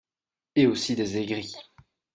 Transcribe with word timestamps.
Et 0.55 0.65
aussi 0.65 0.95
des 0.95 1.17
aigris 1.17 1.53